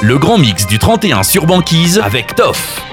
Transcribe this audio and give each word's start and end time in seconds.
Le 0.00 0.16
grand 0.16 0.38
mix 0.38 0.64
du 0.64 0.78
31 0.78 1.24
sur 1.24 1.46
banquise 1.46 1.98
avec 1.98 2.36
Toff. 2.36 2.87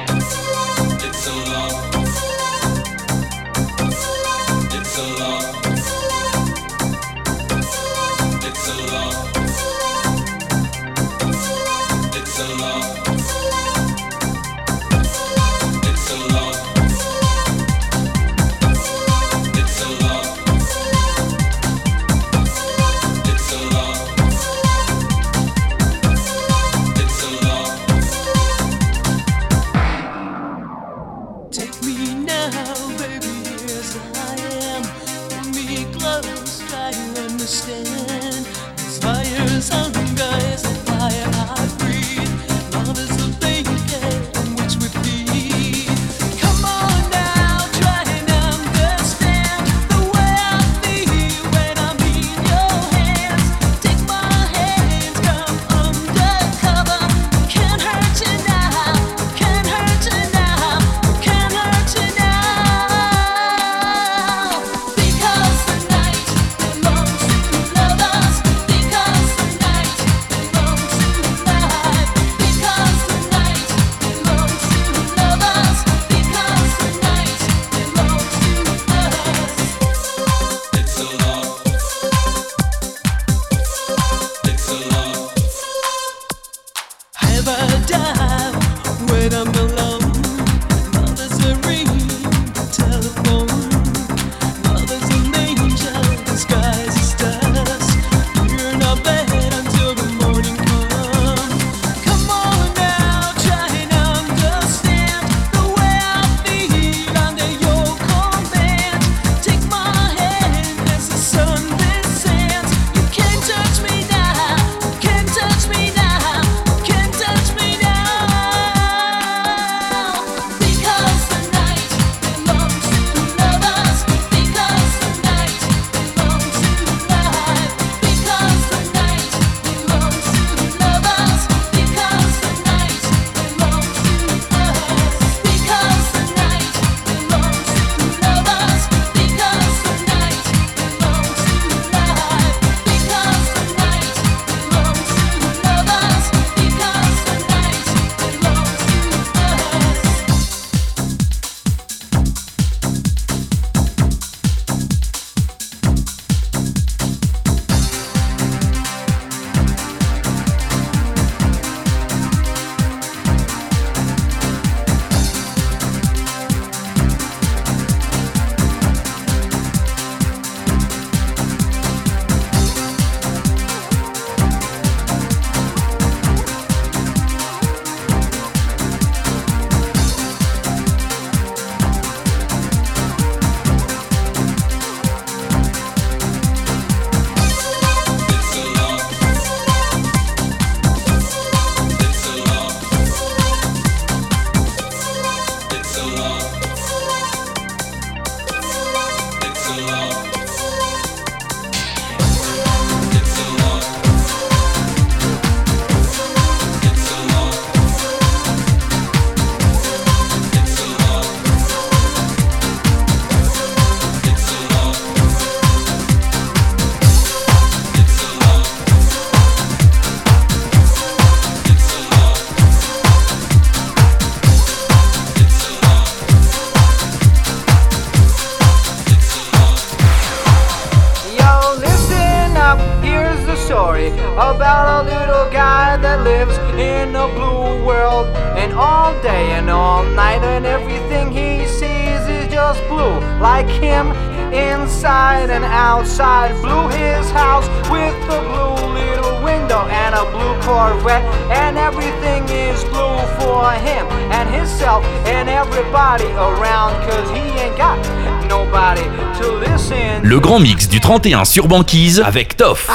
Du 260.95 261.01
31 261.01 261.43
sur 261.43 261.67
banquise 261.67 262.23
avec 262.25 262.55
Toff. 262.55 262.87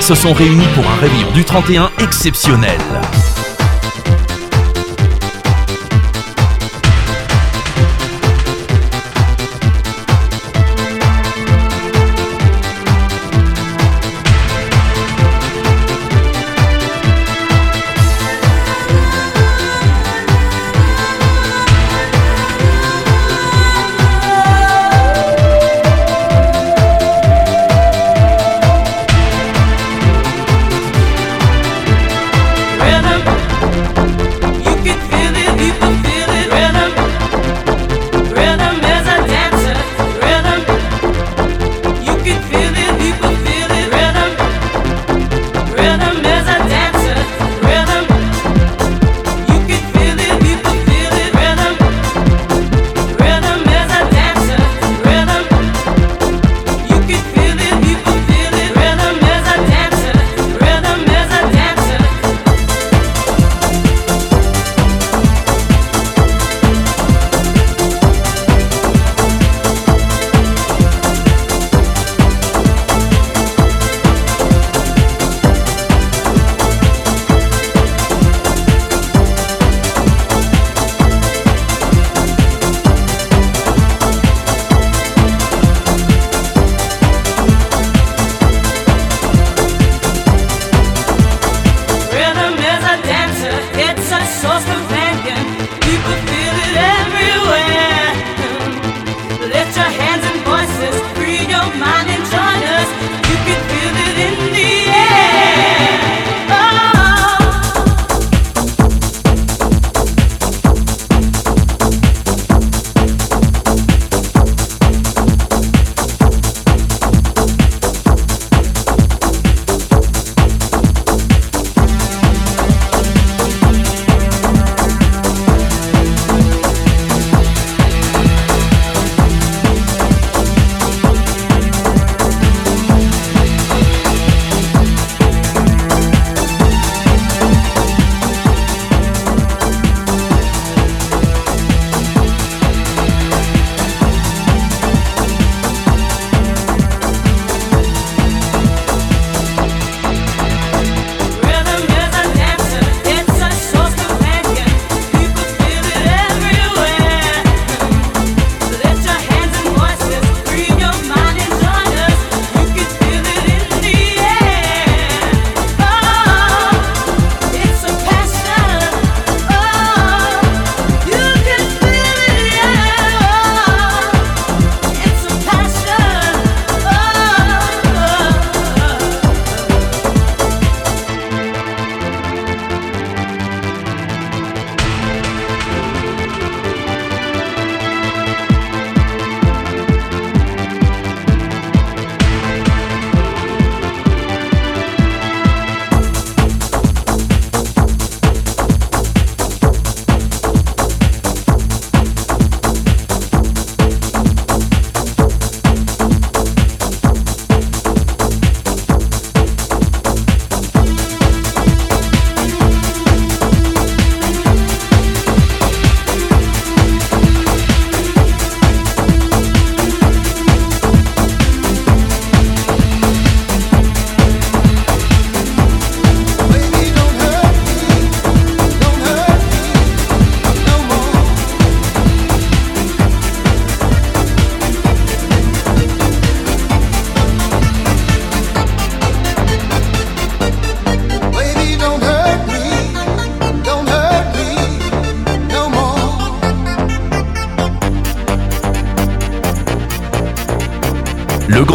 Se 0.00 0.14
sont 0.14 0.32
réunis 0.32 0.66
pour 0.74 0.88
un 0.88 0.96
réveillon 0.96 1.30
du 1.32 1.44
31 1.44 1.90
exceptionnel. 1.98 2.78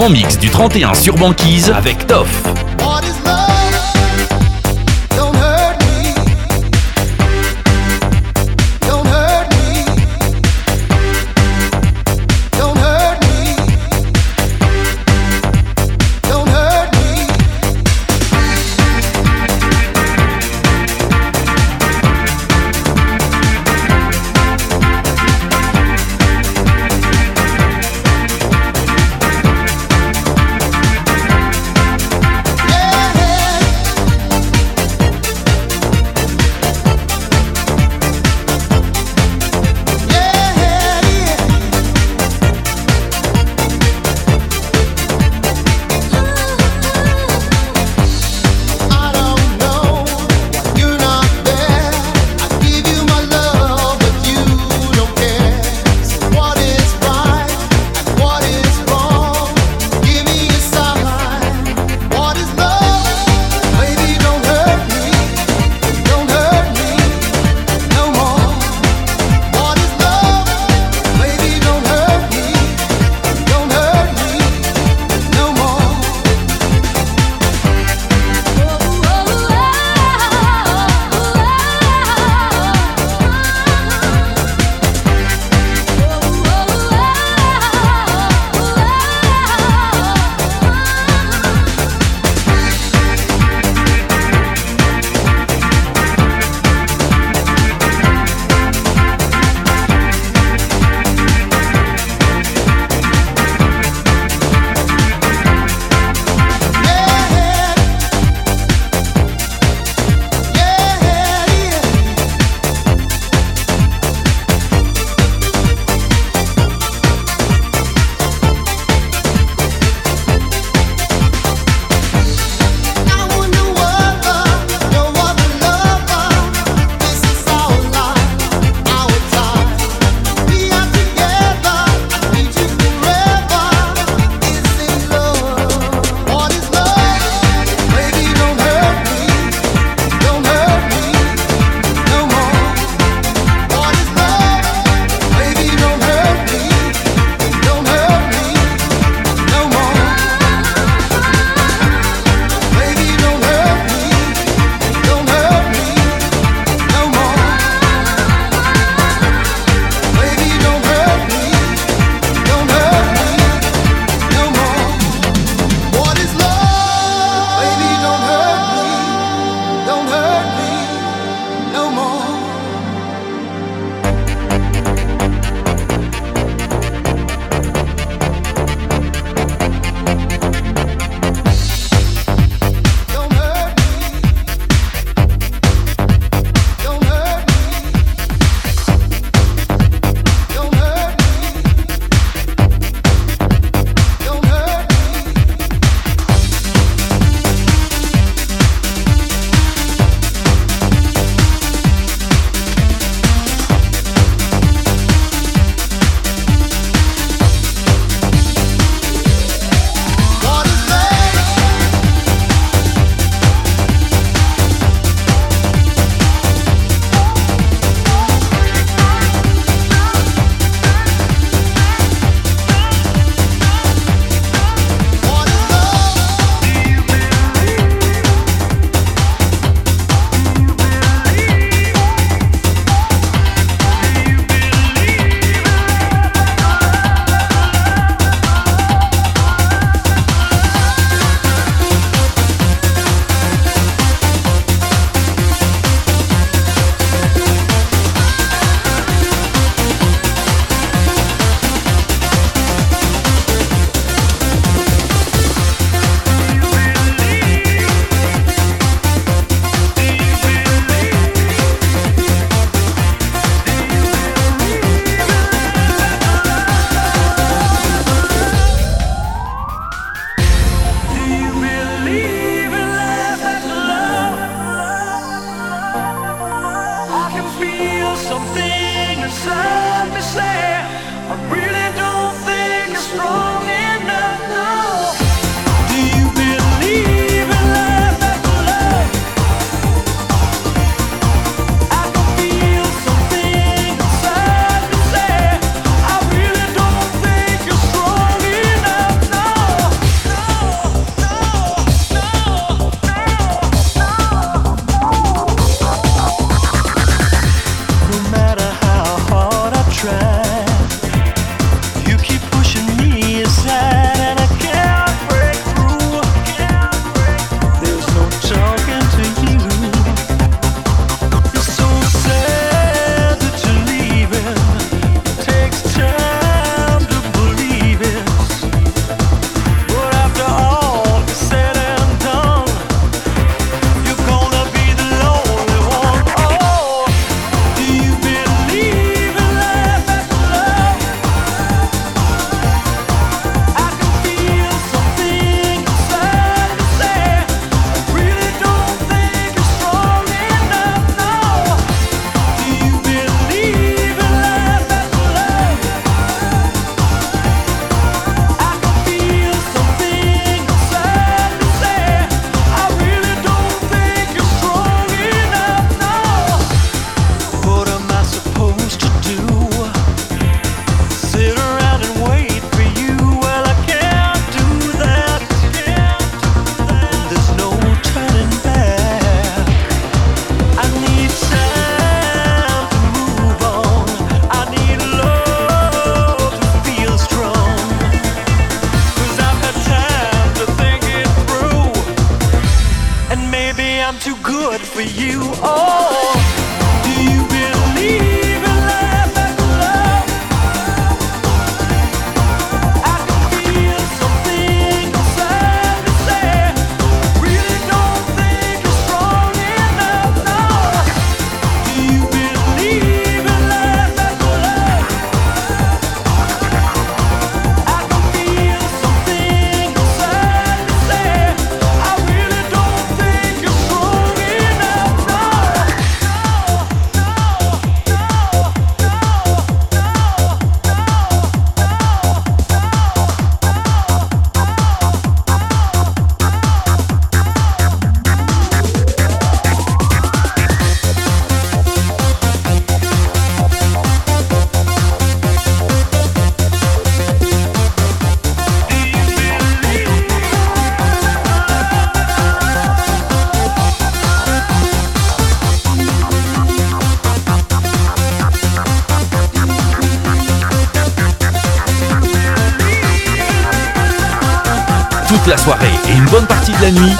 Mix 0.09 0.37
du 0.37 0.49
31 0.49 0.93
sur 0.93 1.15
banquise 1.15 1.69
avec 1.69 2.07
Toff. 2.07 2.66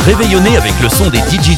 Réveillonnez 0.07 0.55
avec 0.55 0.79
le 0.81 0.87
son 0.87 1.09
des 1.09 1.17
DJ. 1.17 1.57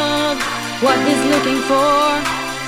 What 0.81 0.97
he's 1.07 1.23
looking 1.29 1.61
for, 1.69 2.09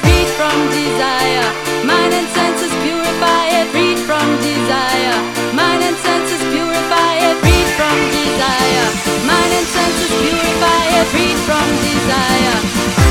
freed 0.05 0.29
from 0.37 0.53
desire, 0.69 1.49
mind 1.83 2.13
and 2.13 2.27
senses 2.29 2.69
purify 2.85 3.45
it, 3.57 3.65
freed 3.73 3.97
from 3.97 4.37
desire, 4.37 5.17
mind 5.57 5.81
and 5.81 5.97
senses 5.97 6.41
purify 6.53 7.13
it, 7.25 7.35
freed 7.41 7.69
from 7.73 7.97
desire, 8.13 8.87
mind 9.25 9.51
and 9.57 9.65
senses 9.65 10.13
purify 10.21 10.83
it, 10.93 11.07
freed 11.09 11.39
from 11.41 11.65
desire. 11.81 13.02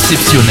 Exceptionnel. 0.00 0.49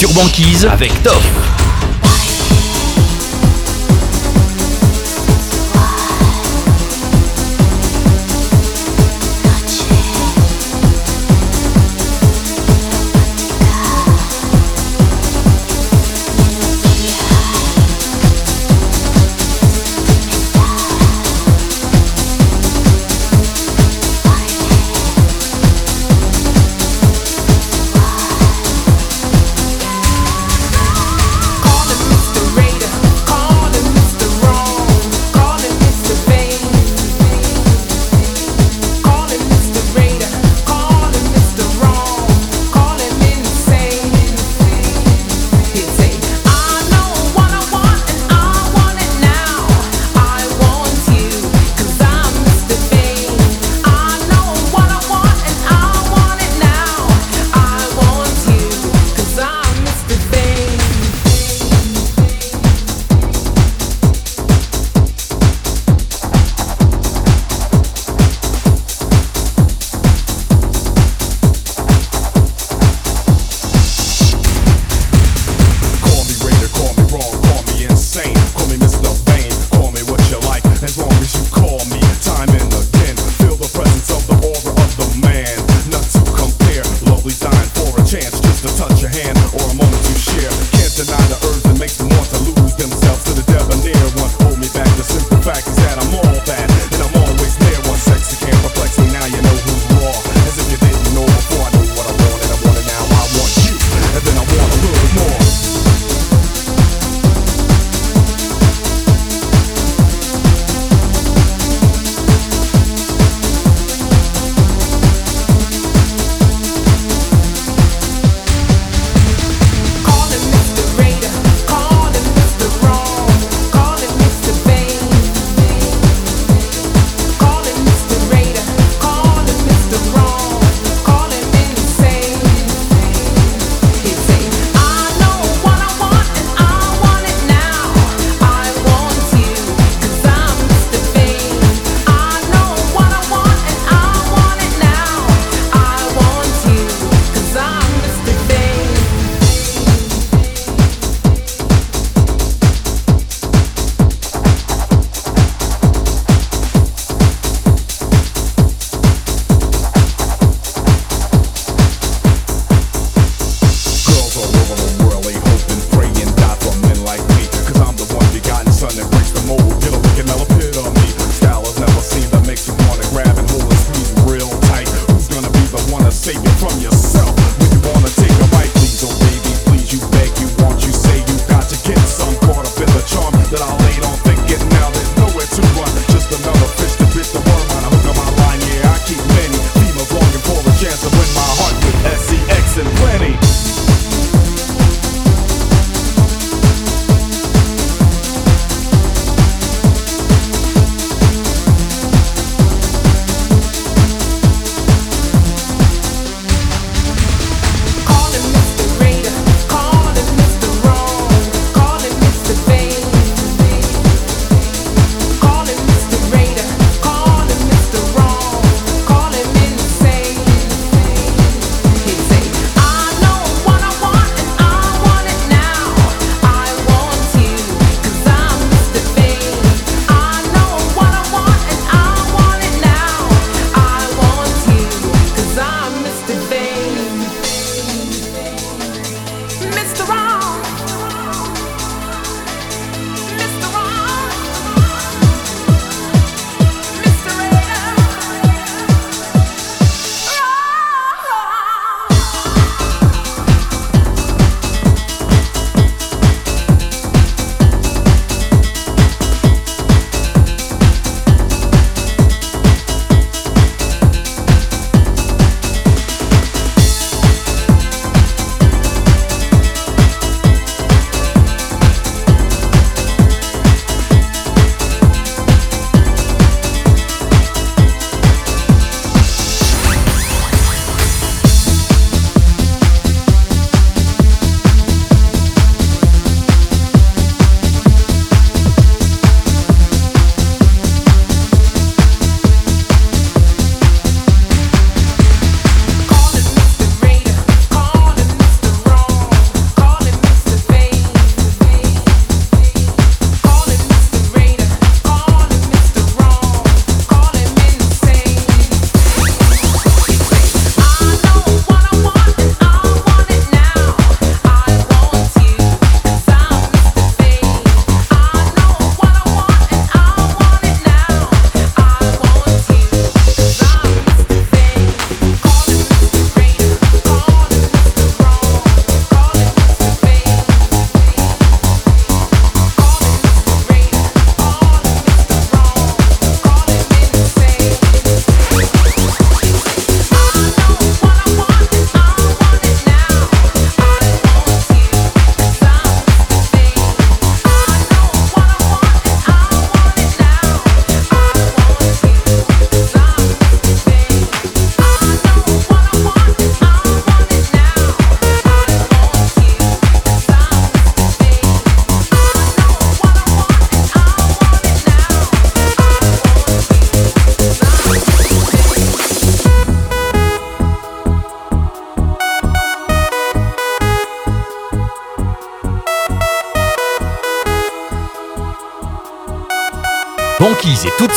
Sur 0.00 0.14
Banquise 0.14 0.64
avec 0.64 1.02
Toff. 1.02 1.59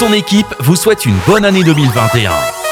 son 0.06 0.12
équipe 0.12 0.54
vous 0.60 0.76
souhaite 0.76 1.06
une 1.06 1.18
bonne 1.26 1.46
année 1.46 1.64
2021. 1.64 2.63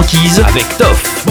Avec 0.00 0.78
Toff. 0.78 1.26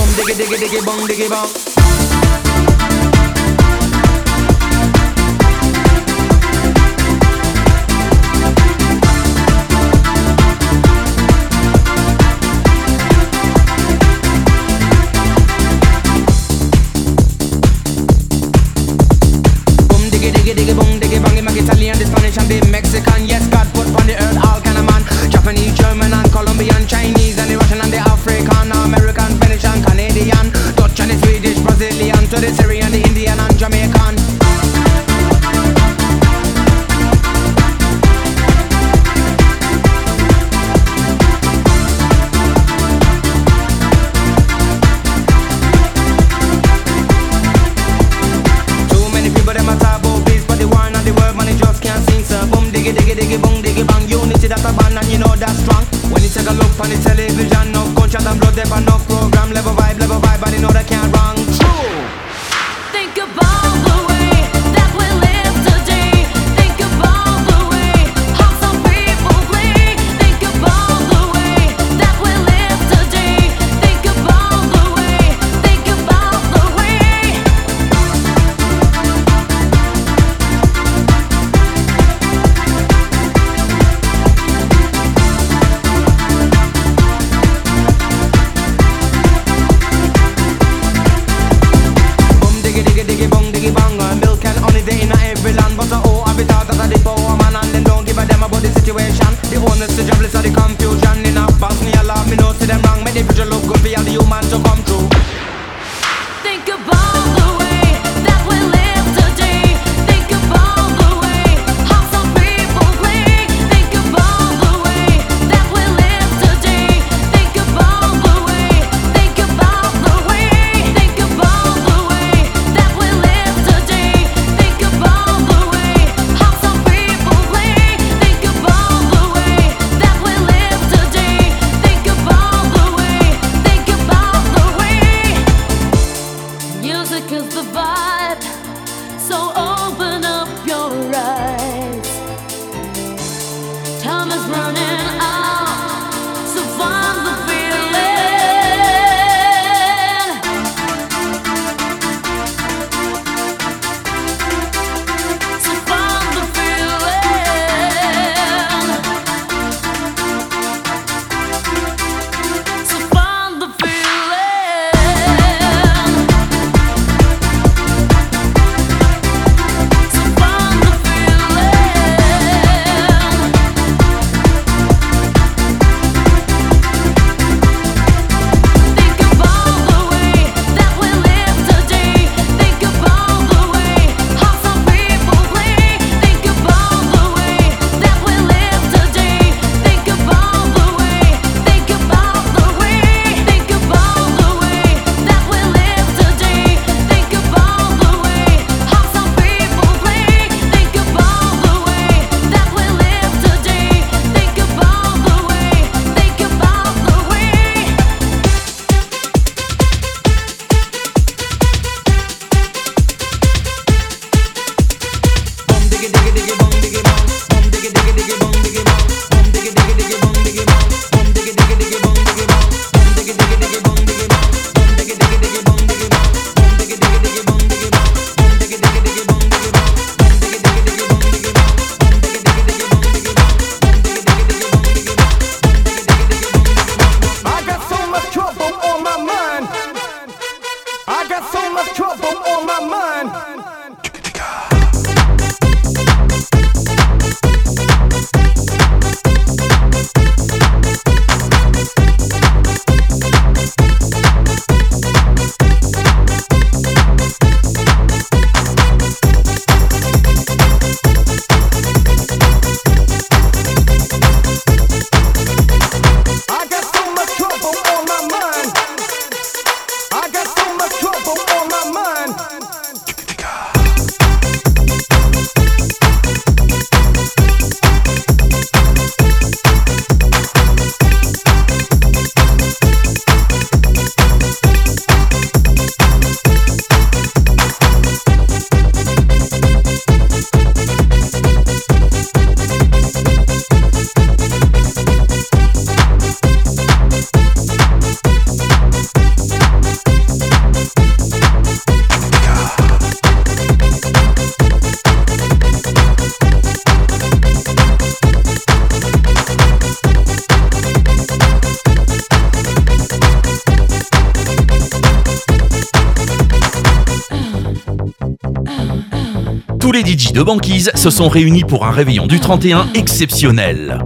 deux 320.40 320.46
banquises 320.46 320.90
se 320.96 321.10
sont 321.10 321.28
réunies 321.28 321.66
pour 321.66 321.86
un 321.86 321.92
réveillon 321.92 322.26
du 322.26 322.40
31 322.40 322.88
exceptionnel. 322.94 324.00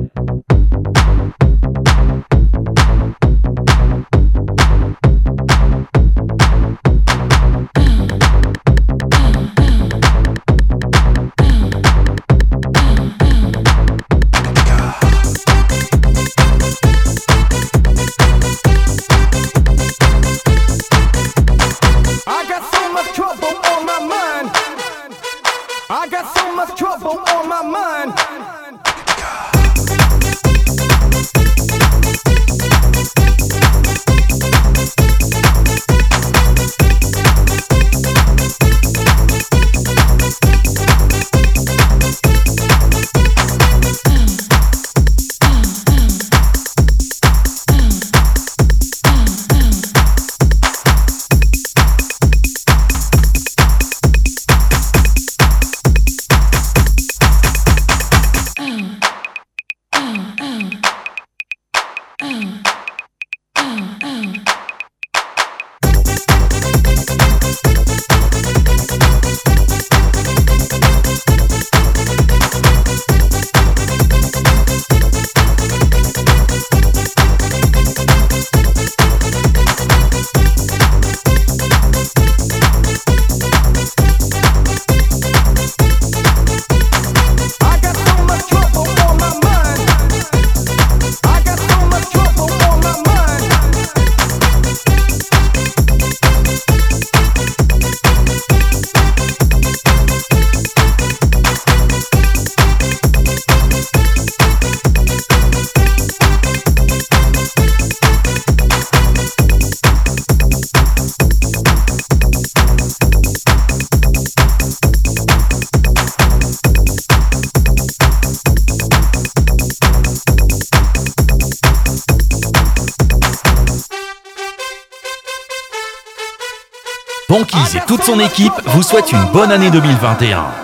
Son 128.14 128.20
équipe 128.20 128.54
vous 128.66 128.84
souhaitent 128.84 129.12
une 129.12 129.26
bonne 129.32 129.52
année 129.52 129.72
2021. 129.72 130.63